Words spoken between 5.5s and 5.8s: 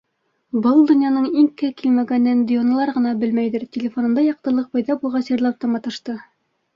та